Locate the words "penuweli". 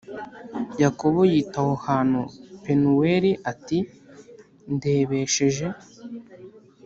2.63-3.31